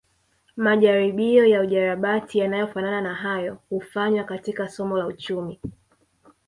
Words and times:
Majaribio 0.57 1.45
ya 1.45 1.61
ujarabati 1.61 2.39
yanayofanana 2.39 3.01
na 3.01 3.13
hayo 3.13 3.57
hufanywa 3.69 4.23
katika 4.23 4.69
somo 4.69 4.97
la 4.97 5.07
uchumi 5.07 5.59